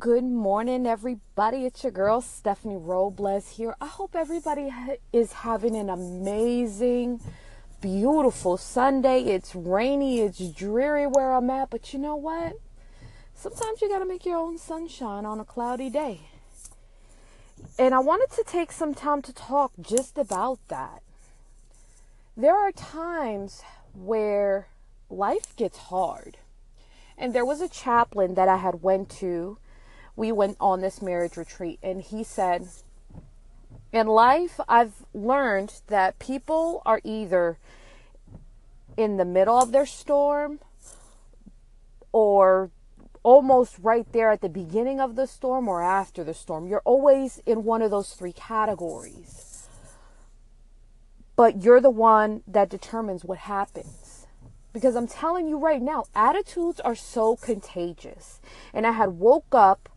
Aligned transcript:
Good 0.00 0.22
morning, 0.22 0.86
everybody. 0.86 1.64
It's 1.64 1.82
your 1.82 1.90
girl, 1.90 2.20
Stephanie 2.20 2.76
Robles 2.76 3.56
here. 3.56 3.74
I 3.80 3.86
hope 3.86 4.14
everybody 4.14 4.68
ha- 4.68 4.98
is 5.12 5.32
having 5.32 5.74
an 5.74 5.90
amazing, 5.90 7.20
beautiful 7.80 8.56
Sunday. 8.58 9.22
It's 9.22 9.56
rainy, 9.56 10.20
it's 10.20 10.50
dreary 10.50 11.08
where 11.08 11.32
I'm 11.32 11.50
at, 11.50 11.70
but 11.70 11.92
you 11.92 11.98
know 11.98 12.14
what? 12.14 12.60
Sometimes 13.34 13.82
you 13.82 13.88
got 13.88 13.98
to 13.98 14.04
make 14.06 14.24
your 14.24 14.36
own 14.36 14.56
sunshine 14.56 15.26
on 15.26 15.40
a 15.40 15.44
cloudy 15.44 15.90
day. 15.90 16.20
And 17.76 17.92
I 17.92 17.98
wanted 17.98 18.30
to 18.36 18.44
take 18.46 18.70
some 18.70 18.94
time 18.94 19.20
to 19.22 19.32
talk 19.32 19.72
just 19.80 20.16
about 20.16 20.60
that. 20.68 21.02
There 22.36 22.54
are 22.56 22.70
times 22.70 23.62
where 23.92 24.68
life 25.10 25.56
gets 25.56 25.78
hard. 25.78 26.36
And 27.20 27.34
there 27.34 27.44
was 27.44 27.60
a 27.60 27.68
chaplain 27.68 28.34
that 28.34 28.48
I 28.48 28.58
had 28.58 28.80
went 28.80 29.08
to 29.18 29.58
we 30.18 30.32
went 30.32 30.56
on 30.60 30.80
this 30.80 31.00
marriage 31.00 31.36
retreat 31.36 31.78
and 31.80 32.02
he 32.02 32.24
said, 32.24 32.66
In 33.92 34.08
life, 34.08 34.58
I've 34.68 35.06
learned 35.14 35.80
that 35.86 36.18
people 36.18 36.82
are 36.84 37.00
either 37.04 37.56
in 38.96 39.16
the 39.16 39.24
middle 39.24 39.56
of 39.56 39.70
their 39.70 39.86
storm 39.86 40.58
or 42.10 42.70
almost 43.22 43.78
right 43.80 44.12
there 44.12 44.32
at 44.32 44.40
the 44.40 44.48
beginning 44.48 44.98
of 44.98 45.14
the 45.14 45.28
storm 45.28 45.68
or 45.68 45.84
after 45.84 46.24
the 46.24 46.34
storm. 46.34 46.66
You're 46.66 46.82
always 46.84 47.40
in 47.46 47.62
one 47.62 47.80
of 47.80 47.92
those 47.92 48.14
three 48.14 48.32
categories. 48.32 49.68
But 51.36 51.62
you're 51.62 51.80
the 51.80 51.90
one 51.90 52.42
that 52.48 52.68
determines 52.68 53.24
what 53.24 53.38
happens. 53.38 54.26
Because 54.72 54.96
I'm 54.96 55.06
telling 55.06 55.46
you 55.46 55.58
right 55.58 55.80
now, 55.80 56.06
attitudes 56.12 56.80
are 56.80 56.96
so 56.96 57.36
contagious. 57.36 58.40
And 58.74 58.84
I 58.84 58.92
had 58.92 59.10
woke 59.10 59.54
up 59.54 59.88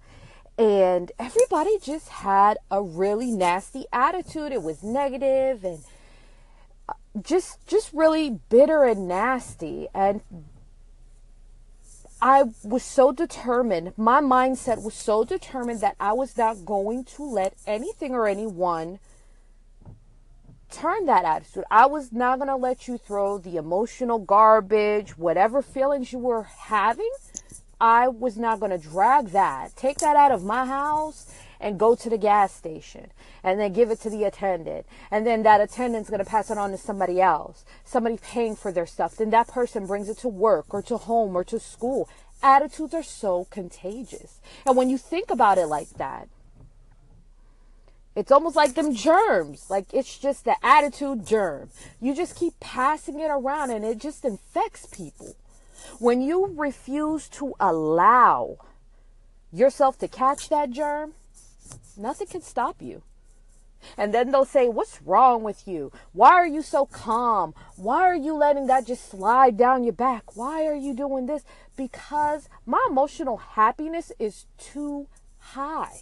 and 0.58 1.12
everybody 1.18 1.78
just 1.82 2.10
had 2.10 2.58
a 2.70 2.82
really 2.82 3.32
nasty 3.32 3.86
attitude. 3.92 4.52
It 4.52 4.64
was 4.64 4.84
negative 4.84 5.64
and 5.64 5.80
uh, 6.88 6.94
just 7.22 7.66
just 7.68 7.92
really 7.94 8.40
bitter 8.50 8.84
and 8.84 9.08
nasty. 9.08 9.88
And 9.94 10.22
I 12.22 12.44
was 12.64 12.84
so 12.84 13.12
determined 13.12 13.94
my 13.98 14.22
mindset 14.22 14.84
was 14.84 14.94
so 14.94 15.24
determined 15.24 15.82
that 15.82 15.96
I 16.00 16.14
was 16.14 16.38
not 16.38 16.66
going 16.66 17.06
to 17.06 17.24
let 17.24 17.56
anything 17.66 18.14
or 18.14 18.28
anyone 18.28 19.00
turn 20.70 21.06
that 21.06 21.26
attitude. 21.26 21.66
I 21.70 21.86
was 21.88 22.12
not 22.12 22.38
going 22.38 22.48
to 22.48 22.56
let 22.56 22.88
you 22.88 22.98
throw 22.98 23.38
the 23.38 23.58
emotional 23.58 24.20
garbage, 24.20 25.18
whatever 25.18 25.62
feelings 25.62 26.14
you 26.14 26.20
were 26.20 26.44
having, 26.44 27.12
I 27.82 28.10
was 28.10 28.38
not 28.38 28.60
going 28.60 28.72
to 28.72 28.78
drag 28.78 29.30
that, 29.30 29.76
take 29.76 29.98
that 29.98 30.16
out 30.16 30.32
of 30.32 30.44
my 30.44 30.66
house 30.68 31.34
and 31.60 31.80
go 31.80 31.96
to 31.96 32.10
the 32.12 32.18
gas 32.18 32.54
station 32.54 33.10
and 33.44 33.60
then 33.60 33.74
give 33.74 33.90
it 33.90 34.00
to 34.02 34.10
the 34.12 34.24
attendant. 34.24 34.86
And 35.10 35.26
then 35.26 35.42
that 35.44 35.62
attendant's 35.62 36.08
going 36.08 36.24
to 36.24 36.30
pass 36.30 36.52
it 36.52 36.60
on 36.60 36.70
to 36.70 36.78
somebody 36.78 37.20
else, 37.20 37.66
somebody 37.84 38.18
paying 38.18 38.56
for 38.56 38.72
their 38.72 38.86
stuff. 38.86 39.16
Then 39.16 39.32
that 39.32 39.48
person 39.48 39.88
brings 39.88 40.10
it 40.10 40.20
to 40.20 40.28
work 40.28 40.68
or 40.70 40.84
to 40.84 40.98
home 40.98 41.36
or 41.36 41.44
to 41.46 41.60
school. 41.60 42.08
Attitudes 42.44 42.94
are 42.94 43.02
so 43.02 43.48
contagious. 43.50 44.42
And 44.64 44.78
when 44.78 44.92
you 44.92 45.00
think 45.00 45.32
about 45.32 45.58
it 45.58 45.66
like 45.66 45.90
that, 45.98 46.28
it's 48.16 48.32
almost 48.32 48.56
like 48.56 48.76
them 48.76 48.94
germs. 48.94 49.72
Like 49.72 49.92
it's 49.92 50.20
just 50.20 50.46
the 50.46 50.56
attitude 50.64 51.26
germ. 51.26 51.70
You 52.00 52.14
just 52.14 52.36
keep 52.36 52.60
passing 52.60 53.20
it 53.20 53.30
around 53.32 53.72
and 53.72 53.84
it 53.84 53.98
just 53.98 54.24
infects 54.24 54.86
people. 54.86 55.36
When 56.00 56.22
you 56.22 56.54
refuse 56.56 57.28
to 57.30 57.54
allow 57.60 58.58
yourself 59.52 59.98
to 60.00 60.08
catch 60.08 60.50
that 60.50 60.72
germ, 60.72 61.14
nothing 61.98 62.28
can 62.28 62.42
stop 62.42 62.82
you. 62.82 63.04
And 63.98 64.14
then 64.14 64.32
they'll 64.32 64.46
say, 64.46 64.68
What's 64.68 65.02
wrong 65.02 65.44
with 65.44 65.68
you? 65.68 65.92
Why 66.14 66.32
are 66.32 66.48
you 66.48 66.62
so 66.62 66.86
calm? 66.86 67.54
Why 67.76 68.02
are 68.02 68.16
you 68.16 68.36
letting 68.36 68.68
that 68.68 68.86
just 68.86 69.10
slide 69.10 69.58
down 69.58 69.84
your 69.84 69.94
back? 69.94 70.36
Why 70.36 70.66
are 70.66 70.76
you 70.76 70.94
doing 70.94 71.26
this? 71.26 71.44
Because 71.76 72.48
my 72.66 72.86
emotional 72.90 73.38
happiness 73.38 74.12
is 74.20 74.46
too 74.58 75.08
high. 75.40 76.02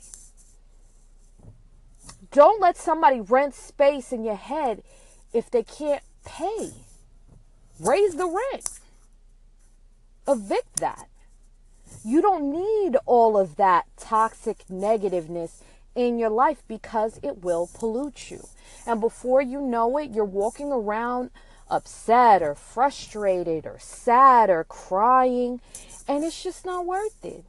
Don't 2.31 2.61
let 2.61 2.77
somebody 2.77 3.21
rent 3.21 3.55
space 3.55 4.11
in 4.11 4.23
your 4.23 4.35
head 4.35 4.83
if 5.33 5.49
they 5.49 5.63
can't 5.63 6.03
pay. 6.25 6.71
Raise 7.79 8.15
the 8.15 8.27
rent 8.27 8.78
evict 10.29 10.79
that. 10.79 11.07
You 12.03 12.21
don't 12.21 12.51
need 12.51 12.97
all 13.05 13.37
of 13.37 13.55
that 13.57 13.85
toxic 13.97 14.59
negativeness 14.69 15.63
in 15.95 16.17
your 16.17 16.29
life 16.29 16.63
because 16.67 17.19
it 17.23 17.43
will 17.43 17.69
pollute 17.73 18.31
you. 18.31 18.47
And 18.85 19.01
before 19.01 19.41
you 19.41 19.59
know 19.61 19.97
it, 19.97 20.11
you're 20.11 20.23
walking 20.23 20.71
around 20.71 21.31
upset 21.69 22.41
or 22.41 22.55
frustrated 22.55 23.65
or 23.65 23.77
sad 23.79 24.49
or 24.49 24.63
crying, 24.63 25.61
and 26.07 26.23
it's 26.23 26.41
just 26.41 26.65
not 26.65 26.85
worth 26.85 27.23
it. 27.25 27.43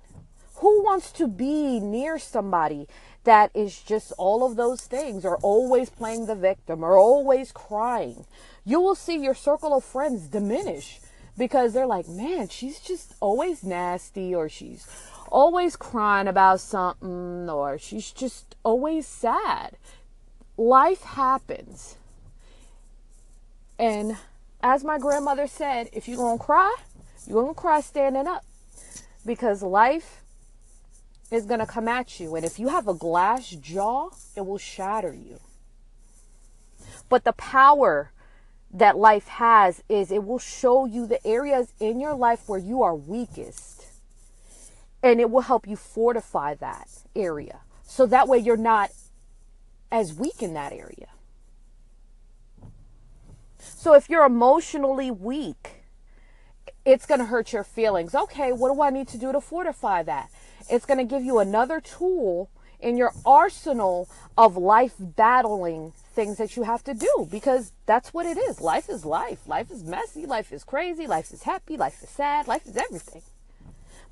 Who 0.57 0.83
wants 0.83 1.13
to 1.13 1.27
be 1.27 1.81
near 1.81 2.19
somebody 2.19 2.87
that 3.25 3.51
is 3.55 3.81
just 3.83 4.13
all 4.19 4.45
of 4.45 4.57
those 4.57 4.83
things 4.83 5.25
or 5.25 5.37
always 5.39 5.89
playing 5.91 6.27
the 6.27 6.35
victim 6.35 6.83
or 6.83 6.99
always 6.99 7.53
crying? 7.53 8.27
You 8.65 8.81
will 8.81 8.95
see 8.95 9.17
your 9.17 9.35
circle 9.35 9.75
of 9.75 9.85
friends 9.85 10.29
diminish 10.29 11.01
because 11.41 11.73
they're 11.73 11.87
like, 11.87 12.07
man, 12.07 12.49
she's 12.49 12.79
just 12.81 13.15
always 13.19 13.65
nasty 13.65 14.35
or 14.35 14.47
she's 14.47 14.87
always 15.33 15.75
crying 15.75 16.29
about 16.29 16.61
something 16.61 17.49
or 17.49 17.79
she's 17.79 18.13
just 18.13 18.57
always 18.63 19.07
sad. 19.07 19.79
Life 20.59 21.03
happens. 21.03 21.97
And 23.79 24.19
as 24.63 24.85
my 24.85 24.99
grandmother 24.99 25.47
said, 25.47 25.89
if 25.95 26.07
you're 26.07 26.19
going 26.19 26.37
to 26.37 26.45
cry, 26.45 26.77
you're 27.27 27.43
going 27.43 27.55
to 27.55 27.59
cry 27.59 27.81
standing 27.81 28.27
up 28.27 28.45
because 29.25 29.63
life 29.63 30.21
is 31.31 31.47
going 31.47 31.61
to 31.61 31.67
come 31.67 31.89
at 31.89 32.21
you. 32.21 32.37
And 32.37 32.45
if 32.45 32.59
you 32.59 32.69
have 32.69 32.87
a 32.87 32.93
glass 32.93 33.49
jaw, 33.49 34.11
it 34.37 34.45
will 34.45 34.59
shatter 34.59 35.15
you. 35.15 35.41
But 37.09 37.25
the 37.25 37.33
power 37.33 38.13
that 38.73 38.97
life 38.97 39.27
has 39.27 39.83
is 39.89 40.11
it 40.13 40.25
will 40.25 40.39
show 40.39 40.85
you 40.85 41.07
the 41.07 41.25
areas 41.27 41.73
in 41.81 42.01
your 42.01 42.15
life 42.15 42.49
where 42.49 42.59
you 42.59 42.83
are 42.83 42.95
weakest. 42.95 43.87
And 45.03 45.21
it 45.21 45.31
will 45.31 45.43
help 45.43 45.67
you 45.67 45.77
fortify 45.77 46.55
that 46.55 46.89
area. 47.17 47.61
So 47.83 48.07
that 48.07 48.29
way 48.29 48.39
you're 48.39 48.57
not 48.57 48.91
as 49.91 50.15
weak 50.15 50.43
in 50.43 50.55
that 50.55 50.73
area. 50.73 51.09
So 53.59 53.95
if 53.95 54.09
you're 54.09 54.25
emotionally 54.25 55.11
weak, 55.11 55.85
it's 56.85 57.07
going 57.07 57.21
to 57.21 57.27
hurt 57.27 57.53
your 57.53 57.65
feelings. 57.65 58.15
Okay, 58.15 58.53
what 58.53 58.73
do 58.73 58.83
I 58.83 58.91
need 58.91 59.09
to 59.09 59.19
do 59.19 59.33
to 59.33 59.41
fortify 59.41 60.03
that? 60.05 60.31
It's 60.71 60.87
going 60.87 60.99
to 60.99 61.05
give 61.05 61.25
you 61.25 61.39
another 61.39 61.81
tool 61.81 62.51
in 62.81 62.97
your 62.97 63.13
arsenal 63.25 64.09
of 64.37 64.57
life 64.57 64.95
battling 64.99 65.93
things 66.15 66.39
that 66.39 66.57
you 66.57 66.63
have 66.63 66.83
to 66.85 66.95
do 66.95 67.29
because 67.31 67.73
that's 67.87 68.13
what 68.13 68.27
it 68.27 68.37
is. 68.37 68.61
Life 68.61 68.89
is 68.89 69.05
life. 69.05 69.47
Life 69.47 69.71
is 69.71 69.85
messy. 69.85 70.27
Life 70.27 70.53
is 70.53 70.65
crazy. 70.65 71.07
Life 71.07 71.33
is 71.33 71.43
happy. 71.43 71.77
Life 71.77 72.03
is 72.03 72.09
sad. 72.09 72.49
Life 72.49 72.67
is 72.67 72.77
everything. 72.77 73.23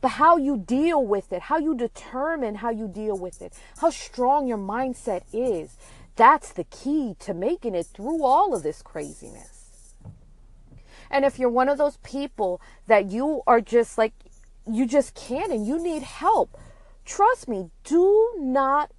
But 0.00 0.12
how 0.12 0.36
you 0.36 0.56
deal 0.56 1.04
with 1.04 1.32
it, 1.32 1.42
how 1.42 1.58
you 1.58 1.74
determine 1.74 2.56
how 2.56 2.70
you 2.70 2.86
deal 2.86 3.18
with 3.18 3.42
it, 3.42 3.52
how 3.78 3.90
strong 3.90 4.46
your 4.46 4.58
mindset 4.58 5.22
is, 5.32 5.76
that's 6.14 6.52
the 6.52 6.64
key 6.64 7.16
to 7.20 7.34
making 7.34 7.74
it 7.74 7.86
through 7.86 8.24
all 8.24 8.54
of 8.54 8.62
this 8.62 8.80
craziness. 8.82 9.94
And 11.10 11.24
if 11.24 11.38
you're 11.38 11.48
one 11.48 11.68
of 11.68 11.78
those 11.78 11.96
people 11.98 12.60
that 12.86 13.10
you 13.10 13.42
are 13.46 13.60
just 13.60 13.98
like, 13.98 14.12
you 14.70 14.86
just 14.86 15.14
can't 15.14 15.52
and 15.52 15.66
you 15.66 15.82
need 15.82 16.02
help, 16.02 16.56
trust 17.08 17.48
me, 17.48 17.70
do 17.84 18.34
not 18.38 18.93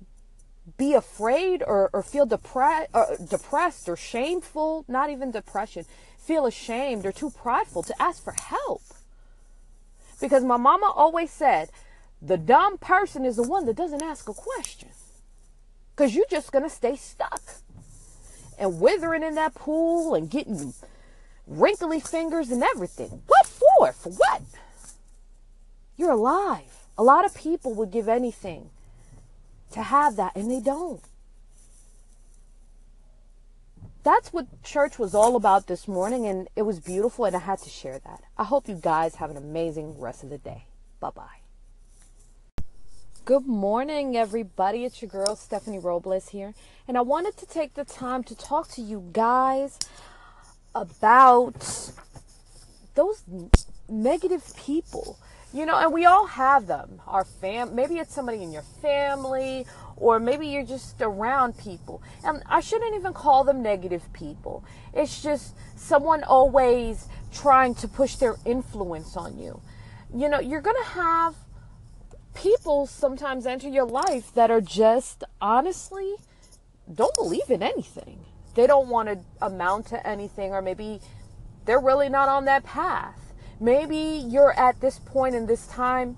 be 0.77 0.93
afraid 0.93 1.63
or, 1.65 1.89
or 1.93 2.03
feel 2.03 2.27
depre- 2.27 2.87
or 2.93 3.17
depressed 3.23 3.87
or 3.87 3.95
shameful, 3.95 4.83
not 4.87 5.09
even 5.09 5.31
depression, 5.31 5.85
feel 6.17 6.45
ashamed 6.45 7.05
or 7.05 7.11
too 7.11 7.29
prideful 7.29 7.83
to 7.83 8.01
ask 8.01 8.23
for 8.23 8.33
help. 8.33 8.81
Because 10.19 10.43
my 10.43 10.57
mama 10.57 10.91
always 10.93 11.31
said, 11.31 11.69
the 12.21 12.37
dumb 12.37 12.77
person 12.77 13.25
is 13.25 13.37
the 13.37 13.43
one 13.43 13.65
that 13.65 13.77
doesn't 13.77 14.03
ask 14.03 14.27
a 14.27 14.33
question. 14.33 14.89
Because 15.95 16.13
you're 16.13 16.25
just 16.29 16.51
going 16.51 16.63
to 16.63 16.69
stay 16.69 16.95
stuck 16.95 17.41
and 18.57 18.81
withering 18.81 19.23
in 19.23 19.35
that 19.35 19.55
pool 19.55 20.15
and 20.15 20.29
getting 20.29 20.73
wrinkly 21.47 21.99
fingers 21.99 22.51
and 22.51 22.63
everything. 22.63 23.21
What 23.27 23.45
for? 23.45 23.93
For 23.93 24.09
what? 24.09 24.41
You're 25.95 26.11
alive. 26.11 26.68
A 26.99 27.03
lot 27.03 27.23
of 27.23 27.33
people 27.33 27.73
would 27.75 27.91
give 27.91 28.09
anything 28.09 28.71
to 29.71 29.81
have 29.81 30.17
that, 30.17 30.35
and 30.35 30.51
they 30.51 30.59
don't. 30.59 31.01
That's 34.03 34.33
what 34.33 34.63
church 34.63 34.99
was 34.99 35.15
all 35.15 35.37
about 35.37 35.67
this 35.67 35.87
morning, 35.87 36.25
and 36.25 36.49
it 36.57 36.63
was 36.63 36.81
beautiful, 36.81 37.23
and 37.23 37.37
I 37.37 37.39
had 37.39 37.59
to 37.59 37.69
share 37.69 37.99
that. 37.99 38.23
I 38.37 38.43
hope 38.43 38.67
you 38.67 38.75
guys 38.75 39.15
have 39.15 39.29
an 39.31 39.37
amazing 39.37 39.97
rest 39.97 40.23
of 40.23 40.29
the 40.29 40.37
day. 40.37 40.65
Bye 40.99 41.11
bye. 41.11 41.39
Good 43.23 43.47
morning, 43.47 44.17
everybody. 44.17 44.83
It's 44.83 45.01
your 45.01 45.09
girl, 45.09 45.37
Stephanie 45.37 45.79
Robles 45.79 46.27
here. 46.29 46.53
And 46.85 46.97
I 46.97 47.01
wanted 47.01 47.37
to 47.37 47.45
take 47.45 47.75
the 47.75 47.85
time 47.85 48.25
to 48.25 48.35
talk 48.35 48.67
to 48.71 48.81
you 48.81 49.09
guys 49.13 49.79
about 50.75 51.93
those 52.95 53.23
negative 53.87 54.53
people. 54.57 55.17
You 55.51 55.65
know, 55.65 55.77
and 55.77 55.91
we 55.91 56.05
all 56.05 56.27
have 56.27 56.67
them. 56.67 57.01
Our 57.07 57.25
fam, 57.25 57.73
maybe 57.73 57.97
it's 57.97 58.13
somebody 58.13 58.43
in 58.43 58.51
your 58.51 58.65
family, 58.81 59.65
or 59.97 60.19
maybe 60.19 60.47
you're 60.47 60.65
just 60.65 61.01
around 61.01 61.57
people. 61.57 62.03
And 62.23 62.43
I 62.45 62.59
shouldn't 62.59 62.95
even 62.95 63.13
call 63.13 63.43
them 63.43 63.63
negative 63.63 64.03
people. 64.13 64.63
It's 64.93 65.23
just 65.23 65.55
someone 65.75 66.23
always 66.23 67.07
trying 67.33 67.73
to 67.75 67.87
push 67.87 68.15
their 68.15 68.35
influence 68.45 69.17
on 69.17 69.39
you. 69.39 69.59
You 70.15 70.29
know, 70.29 70.39
you're 70.39 70.61
to 70.61 70.91
have 70.91 71.35
people 72.35 72.85
sometimes 72.85 73.45
enter 73.45 73.69
your 73.69 73.85
life 73.85 74.33
that 74.35 74.51
are 74.51 74.61
just 74.61 75.23
honestly 75.41 76.15
don't 76.93 77.13
believe 77.15 77.49
in 77.49 77.61
anything. 77.61 78.19
They 78.55 78.67
don't 78.67 78.87
want 78.87 79.09
to 79.09 79.19
amount 79.41 79.87
to 79.87 80.07
anything, 80.07 80.51
or 80.51 80.61
maybe 80.61 81.01
they're 81.65 81.79
really 81.79 82.09
not 82.09 82.29
on 82.29 82.45
that 82.45 82.63
path. 82.63 83.28
Maybe 83.59 84.23
you're 84.27 84.57
at 84.57 84.79
this 84.81 84.99
point 84.99 85.35
in 85.35 85.45
this 85.45 85.67
time 85.67 86.17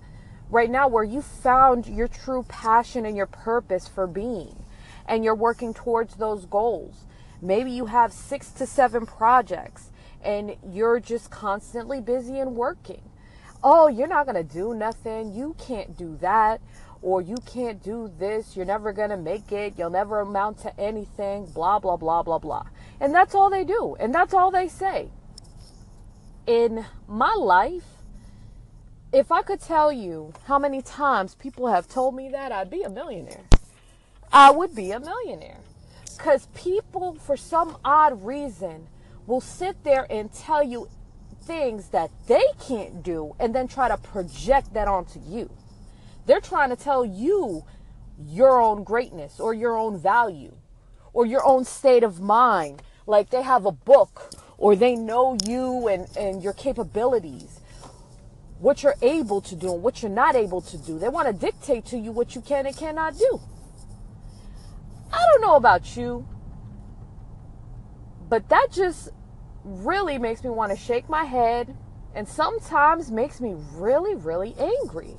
right 0.49 0.69
now 0.69 0.87
where 0.87 1.03
you 1.03 1.21
found 1.21 1.87
your 1.87 2.07
true 2.07 2.43
passion 2.47 3.05
and 3.05 3.17
your 3.17 3.25
purpose 3.25 3.87
for 3.87 4.07
being, 4.07 4.65
and 5.07 5.23
you're 5.23 5.35
working 5.35 5.73
towards 5.73 6.15
those 6.15 6.45
goals. 6.45 7.05
Maybe 7.41 7.71
you 7.71 7.87
have 7.87 8.13
six 8.13 8.51
to 8.51 8.67
seven 8.67 9.05
projects 9.05 9.89
and 10.23 10.55
you're 10.63 10.99
just 10.99 11.31
constantly 11.31 11.99
busy 11.99 12.37
and 12.37 12.55
working 12.55 13.01
oh, 13.63 13.87
you're 13.87 14.07
not 14.07 14.25
going 14.25 14.35
to 14.35 14.53
do 14.53 14.73
nothing. 14.73 15.33
You 15.33 15.55
can't 15.57 15.97
do 15.97 16.17
that. 16.21 16.61
Or 17.03 17.19
you 17.21 17.37
can't 17.47 17.81
do 17.81 18.11
this. 18.19 18.55
You're 18.55 18.65
never 18.65 18.93
going 18.93 19.09
to 19.09 19.17
make 19.17 19.51
it. 19.51 19.73
You'll 19.75 19.89
never 19.89 20.19
amount 20.19 20.59
to 20.59 20.79
anything. 20.79 21.45
Blah, 21.45 21.79
blah, 21.79 21.97
blah, 21.97 22.21
blah, 22.21 22.37
blah. 22.37 22.65
And 22.99 23.13
that's 23.13 23.33
all 23.33 23.49
they 23.49 23.63
do. 23.63 23.95
And 23.99 24.13
that's 24.13 24.35
all 24.35 24.51
they 24.51 24.67
say. 24.67 25.09
In 26.51 26.85
my 27.07 27.33
life, 27.33 27.85
if 29.13 29.31
I 29.31 29.41
could 29.41 29.61
tell 29.61 29.89
you 29.89 30.33
how 30.47 30.59
many 30.59 30.81
times 30.81 31.33
people 31.33 31.67
have 31.67 31.87
told 31.87 32.13
me 32.13 32.27
that, 32.27 32.51
I'd 32.51 32.69
be 32.69 32.81
a 32.81 32.89
millionaire. 32.89 33.45
I 34.33 34.51
would 34.51 34.75
be 34.75 34.91
a 34.91 34.99
millionaire. 34.99 35.61
Because 36.17 36.47
people, 36.47 37.13
for 37.13 37.37
some 37.37 37.77
odd 37.85 38.25
reason, 38.25 38.89
will 39.25 39.39
sit 39.39 39.81
there 39.85 40.05
and 40.09 40.29
tell 40.33 40.61
you 40.61 40.89
things 41.41 41.87
that 41.91 42.11
they 42.27 42.43
can't 42.59 43.01
do 43.01 43.33
and 43.39 43.55
then 43.55 43.69
try 43.69 43.87
to 43.87 43.95
project 43.95 44.73
that 44.73 44.89
onto 44.89 45.21
you. 45.25 45.49
They're 46.25 46.41
trying 46.41 46.71
to 46.71 46.75
tell 46.75 47.05
you 47.05 47.63
your 48.21 48.59
own 48.59 48.83
greatness 48.83 49.39
or 49.39 49.53
your 49.53 49.77
own 49.77 49.97
value 49.97 50.57
or 51.13 51.25
your 51.25 51.45
own 51.45 51.63
state 51.63 52.03
of 52.03 52.19
mind. 52.19 52.81
Like 53.07 53.29
they 53.29 53.41
have 53.41 53.65
a 53.65 53.71
book 53.71 54.33
or 54.61 54.75
they 54.75 54.95
know 54.95 55.35
you 55.43 55.87
and, 55.87 56.07
and 56.15 56.43
your 56.43 56.53
capabilities, 56.53 57.59
what 58.59 58.83
you're 58.83 58.95
able 59.01 59.41
to 59.41 59.55
do 59.55 59.73
and 59.73 59.81
what 59.81 60.03
you're 60.03 60.11
not 60.11 60.35
able 60.35 60.61
to 60.61 60.77
do. 60.77 60.99
They 60.99 61.09
want 61.09 61.27
to 61.27 61.33
dictate 61.33 61.83
to 61.87 61.97
you 61.97 62.11
what 62.11 62.35
you 62.35 62.41
can 62.41 62.67
and 62.67 62.77
cannot 62.77 63.17
do. 63.17 63.41
I 65.11 65.17
don't 65.31 65.41
know 65.41 65.55
about 65.55 65.97
you, 65.97 66.27
but 68.29 68.47
that 68.49 68.67
just 68.71 69.09
really 69.63 70.19
makes 70.19 70.43
me 70.43 70.51
want 70.51 70.71
to 70.71 70.77
shake 70.77 71.09
my 71.09 71.23
head 71.23 71.75
and 72.13 72.27
sometimes 72.27 73.09
makes 73.09 73.41
me 73.41 73.55
really, 73.73 74.13
really 74.13 74.53
angry. 74.59 75.17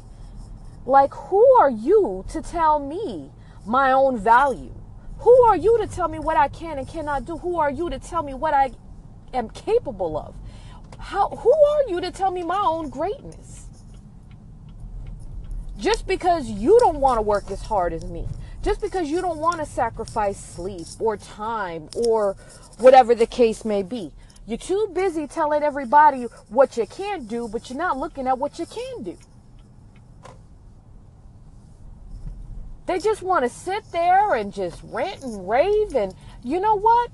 Like, 0.87 1.13
who 1.13 1.45
are 1.59 1.71
you 1.71 2.25
to 2.29 2.41
tell 2.43 2.79
me 2.79 3.33
my 3.67 3.91
own 3.91 4.19
value? 4.19 4.73
Who 5.19 5.43
are 5.43 5.57
you 5.57 5.79
to 5.79 5.89
tell 5.89 6.07
me 6.07 6.21
what 6.21 6.37
I 6.37 6.47
can 6.47 6.79
and 6.79 6.87
cannot 6.87 7.25
do? 7.25 7.39
Who 7.39 7.59
are 7.59 7.71
you 7.73 7.91
to 7.91 7.99
tell 7.99 8.23
me 8.23 8.35
what 8.35 8.55
I 8.55 8.71
am 9.33 9.49
capable 9.51 10.17
of? 10.17 10.35
How, 10.99 11.29
who 11.29 11.53
are 11.53 11.89
you 11.89 12.01
to 12.01 12.11
tell 12.11 12.31
me 12.31 12.43
my 12.43 12.61
own 12.61 12.89
greatness? 12.89 13.67
Just 15.79 16.07
because 16.07 16.49
you 16.49 16.79
don't 16.81 17.01
want 17.01 17.19
to 17.19 17.23
work 17.23 17.51
as 17.51 17.63
hard 17.63 17.93
as 17.93 18.05
me, 18.05 18.29
just 18.63 18.81
because 18.81 19.11
you 19.11 19.21
don't 19.21 19.39
want 19.39 19.59
to 19.59 19.67
sacrifice 19.67 20.39
sleep 20.39 20.87
or 21.01 21.17
time 21.17 21.89
or 22.07 22.37
whatever 22.79 23.15
the 23.15 23.27
case 23.27 23.65
may 23.65 23.83
be, 23.83 24.13
you're 24.47 24.59
too 24.59 24.91
busy 24.93 25.27
telling 25.27 25.63
everybody 25.63 26.23
what 26.49 26.77
you 26.77 26.87
can't 26.87 27.29
do, 27.29 27.49
but 27.49 27.69
you're 27.71 27.79
not 27.79 27.99
looking 27.99 28.27
at 28.29 28.39
what 28.39 28.59
you 28.59 28.67
can 28.67 29.03
do. 29.03 29.19
They 32.87 32.99
just 32.99 33.23
want 33.23 33.45
to 33.45 33.49
sit 33.49 33.85
there 33.93 34.35
and 34.35 34.53
just 34.53 34.81
rant 34.85 35.23
and 35.23 35.49
rave. 35.49 35.95
And 35.95 36.15
you 36.43 36.61
know 36.61 36.75
what? 36.75 37.11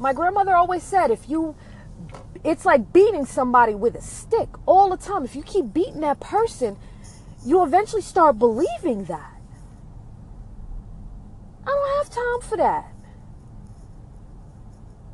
My 0.00 0.14
grandmother 0.14 0.56
always 0.56 0.82
said 0.82 1.10
if 1.10 1.28
you, 1.28 1.54
it's 2.42 2.64
like 2.64 2.90
beating 2.90 3.26
somebody 3.26 3.74
with 3.74 3.94
a 3.94 4.00
stick 4.00 4.48
all 4.64 4.88
the 4.88 4.96
time. 4.96 5.24
If 5.24 5.36
you 5.36 5.42
keep 5.42 5.74
beating 5.74 6.00
that 6.00 6.20
person, 6.20 6.78
you 7.44 7.62
eventually 7.62 8.00
start 8.00 8.38
believing 8.38 9.04
that. 9.04 9.34
I 11.62 11.66
don't 11.66 11.98
have 11.98 12.08
time 12.08 12.48
for 12.48 12.56
that. 12.56 12.94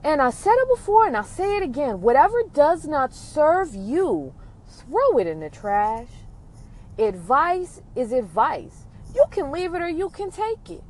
And 0.04 0.22
I 0.22 0.30
said 0.30 0.54
it 0.54 0.68
before 0.68 1.04
and 1.04 1.16
I'll 1.16 1.24
say 1.24 1.56
it 1.56 1.64
again. 1.64 2.00
Whatever 2.00 2.44
does 2.54 2.86
not 2.86 3.12
serve 3.12 3.74
you, 3.74 4.34
throw 4.68 5.18
it 5.18 5.26
in 5.26 5.40
the 5.40 5.50
trash. 5.50 6.06
Advice 6.96 7.82
is 7.96 8.12
advice. 8.12 8.84
You 9.16 9.24
can 9.32 9.50
leave 9.50 9.74
it 9.74 9.82
or 9.82 9.88
you 9.88 10.10
can 10.10 10.30
take 10.30 10.70
it. 10.70 10.84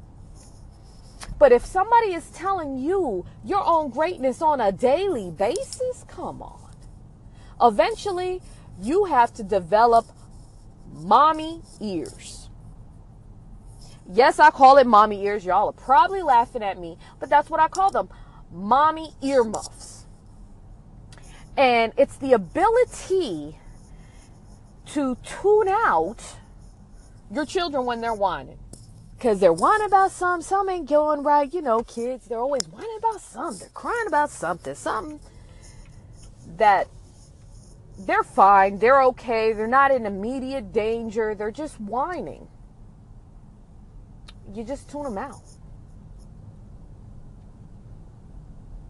But 1.39 1.53
if 1.53 1.65
somebody 1.65 2.15
is 2.15 2.31
telling 2.31 2.79
you 2.79 3.27
your 3.45 3.63
own 3.67 3.91
greatness 3.91 4.41
on 4.41 4.61
a 4.61 4.73
daily 4.73 5.31
basis, 5.31 6.05
come 6.09 6.41
on. 6.43 6.71
Eventually, 7.61 8.41
you 8.81 9.05
have 9.07 9.33
to 9.35 9.43
develop 9.43 10.07
mommy 10.93 11.63
ears. 11.81 12.49
Yes, 14.11 14.39
I 14.39 14.51
call 14.51 14.79
it 14.79 14.87
mommy 14.87 15.25
ears. 15.25 15.45
Y'all 15.45 15.69
are 15.69 15.73
probably 15.73 16.23
laughing 16.23 16.63
at 16.63 16.79
me, 16.79 16.97
but 17.19 17.29
that's 17.29 17.51
what 17.51 17.61
I 17.61 17.69
call 17.69 17.91
them 17.91 18.09
mommy 18.53 19.13
earmuffs. 19.23 20.07
And 21.57 21.93
it's 21.97 22.17
the 22.17 22.33
ability 22.33 23.59
to 24.87 25.17
tune 25.25 25.69
out 25.69 26.23
your 27.31 27.45
children 27.45 27.85
when 27.85 28.01
they're 28.01 28.15
whining. 28.15 28.59
Because 29.17 29.41
they're 29.41 29.53
whining 29.53 29.87
about 29.87 30.13
something, 30.13 30.47
some 30.47 30.69
ain't 30.69 30.89
going 30.89 31.23
right. 31.23 31.53
You 31.53 31.63
know, 31.63 31.83
kids, 31.83 32.27
they're 32.27 32.39
always 32.39 32.69
whining 32.69 32.97
about 32.99 33.21
something. 33.21 33.61
They're 33.61 33.69
crying 33.71 34.07
about 34.07 34.31
something, 34.31 34.75
something 34.75 35.21
that 36.57 36.89
they're 37.99 38.23
fine, 38.23 38.79
they're 38.79 39.03
okay, 39.03 39.53
they're 39.53 39.67
not 39.67 39.91
in 39.91 40.05
immediate 40.07 40.73
danger, 40.73 41.35
they're 41.35 41.51
just 41.51 41.81
whining. 41.81 42.47
You 44.53 44.65
just 44.65 44.91
tune 44.91 45.05
them 45.05 45.19
out. 45.19 45.43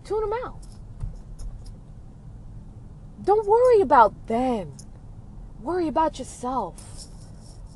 Tune 0.04 0.28
them 0.28 0.38
out. 0.44 0.60
Don't 3.24 3.46
worry 3.46 3.80
about 3.80 4.26
them. 4.26 4.76
Worry 5.60 5.88
about 5.88 6.18
yourself. 6.18 7.08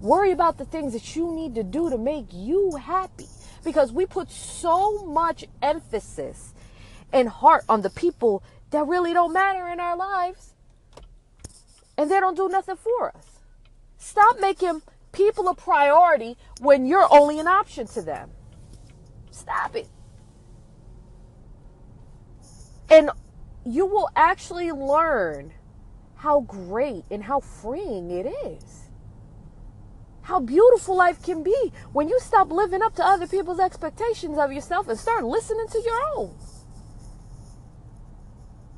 Worry 0.00 0.30
about 0.30 0.57
the 0.57 0.64
things 0.64 0.92
that 0.95 1.14
you 1.14 1.30
need 1.33 1.54
to 1.57 1.62
do 1.62 1.90
to 1.90 1.99
make 1.99 2.26
you 2.33 2.76
happy. 2.76 3.28
Because 3.62 3.92
we 3.92 4.07
put 4.07 4.30
so 4.30 5.04
much 5.04 5.45
emphasis 5.61 6.54
and 7.12 7.28
heart 7.28 7.64
on 7.69 7.83
the 7.83 7.90
people 7.90 8.42
that 8.71 8.87
really 8.87 9.12
don't 9.12 9.33
matter 9.33 9.69
in 9.69 9.80
our 9.80 9.97
lives. 9.97 10.54
And 11.99 12.11
they 12.11 12.19
don't 12.19 12.37
do 12.37 12.49
nothing 12.49 12.76
for 12.76 13.14
us. 13.14 13.26
Stop 13.99 14.40
making 14.40 14.80
people 15.12 15.49
a 15.49 15.54
priority 15.54 16.38
when 16.61 16.87
you're 16.87 17.07
only 17.11 17.38
an 17.38 17.47
option 17.47 17.87
to 17.88 18.00
them. 18.00 18.30
Stop 19.30 19.76
it. 19.76 19.88
And 22.88 23.11
you 23.66 23.85
will 23.85 24.09
actually 24.16 24.73
learn 24.73 25.52
how 26.14 26.40
great 26.40 27.04
and 27.11 27.23
how 27.23 27.40
freeing 27.40 28.11
it 28.11 28.26
is. 28.26 28.90
How 30.23 30.41
beautiful 30.41 30.97
life 30.97 31.23
can 31.23 31.43
be 31.43 31.73
when 31.93 32.09
you 32.09 32.19
stop 32.21 32.50
living 32.50 32.83
up 32.83 32.95
to 32.97 33.05
other 33.05 33.27
people's 33.27 33.61
expectations 33.61 34.39
of 34.39 34.53
yourself 34.53 34.89
and 34.89 34.99
start 34.99 35.25
listening 35.25 35.67
to 35.69 35.83
your 35.85 36.00
own. 36.17 36.35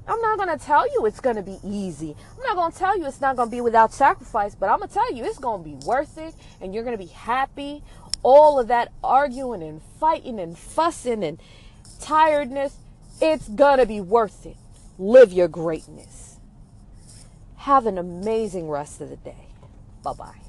I'm 0.07 0.21
not 0.21 0.37
going 0.37 0.59
to 0.59 0.65
tell 0.65 0.87
you 0.93 1.07
it's 1.07 1.21
going 1.21 1.37
to 1.37 1.43
be 1.43 1.59
easy. 1.65 2.17
I'm 2.37 2.43
not 2.43 2.57
going 2.57 2.73
to 2.73 2.79
tell 2.79 2.99
you 2.99 3.07
it's 3.07 3.21
not 3.21 3.37
going 3.37 3.49
to 3.49 3.57
be 3.57 3.61
without 3.61 3.93
sacrifice, 3.93 4.55
but 4.55 4.69
I'm 4.69 4.79
going 4.79 4.89
to 4.89 4.95
tell 4.95 5.13
you 5.13 5.25
it's 5.25 5.39
going 5.39 5.63
to 5.63 5.69
be 5.69 5.87
worth 5.87 6.19
it 6.19 6.35
and 6.61 6.75
you're 6.75 6.85
going 6.85 6.99
to 6.99 7.05
be 7.05 7.11
happy. 7.13 7.83
All 8.23 8.59
of 8.59 8.69
that 8.69 8.93
arguing 9.03 9.63
and 9.63 9.81
fighting 10.01 10.39
and 10.39 10.57
fussing 10.59 11.25
and 11.25 11.41
tiredness, 12.03 12.77
it's 13.21 13.49
gonna 13.49 13.87
be 13.87 14.01
worth 14.01 14.45
it. 14.45 14.57
Live 14.99 15.33
your 15.33 15.49
greatness. 15.49 16.37
Have 17.59 17.87
an 17.87 17.99
amazing 17.99 18.69
rest 18.69 19.01
of 19.01 19.11
the 19.11 19.17
day. 19.17 19.47
Bye 20.03 20.13
bye. 20.13 20.42